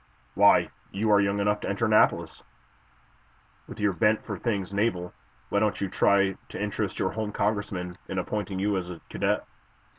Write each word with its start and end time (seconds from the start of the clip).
Why, 0.33 0.71
you 0.89 1.11
are 1.11 1.21
young 1.21 1.39
enough 1.39 1.59
to 1.59 1.69
enter 1.69 1.85
Annapolis. 1.85 2.41
With 3.67 3.79
your 3.79 3.93
bent 3.93 4.25
for 4.25 4.35
things 4.39 4.73
naval, 4.73 5.13
why 5.49 5.59
don't 5.59 5.79
you 5.79 5.89
try 5.89 6.37
to 6.49 6.59
interest 6.59 6.97
your 6.97 7.11
home 7.11 7.31
Congressman 7.31 7.99
in 8.07 8.17
appointing 8.17 8.57
you 8.57 8.77
as 8.77 8.89
a 8.89 8.99
cadet?" 9.11 9.45